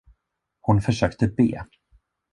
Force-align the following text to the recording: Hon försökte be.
Hon 0.59 0.81
försökte 0.81 1.25
be. 1.27 1.65